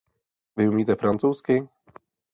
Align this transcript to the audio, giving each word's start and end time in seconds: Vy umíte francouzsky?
Vy 0.55 0.67
umíte 0.67 0.95
francouzsky? 0.95 1.67